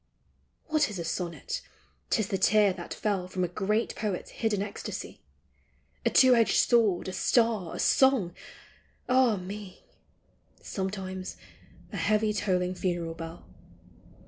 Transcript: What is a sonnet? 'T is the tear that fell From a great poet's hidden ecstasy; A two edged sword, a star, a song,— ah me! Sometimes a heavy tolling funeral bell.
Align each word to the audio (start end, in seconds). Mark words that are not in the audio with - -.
What 0.65 0.89
is 0.89 0.97
a 0.97 1.03
sonnet? 1.03 1.61
'T 2.09 2.19
is 2.21 2.27
the 2.29 2.39
tear 2.39 2.73
that 2.73 2.91
fell 2.91 3.27
From 3.27 3.43
a 3.43 3.47
great 3.47 3.95
poet's 3.95 4.31
hidden 4.31 4.63
ecstasy; 4.63 5.21
A 6.03 6.09
two 6.09 6.33
edged 6.33 6.55
sword, 6.55 7.07
a 7.07 7.13
star, 7.13 7.75
a 7.75 7.79
song,— 7.79 8.33
ah 9.17 9.35
me! 9.37 9.83
Sometimes 10.59 11.37
a 11.93 11.97
heavy 11.97 12.33
tolling 12.33 12.73
funeral 12.73 13.13
bell. 13.13 13.45